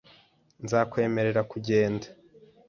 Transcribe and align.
Nzakwemerera 0.63 1.41
kugenda. 1.51 2.05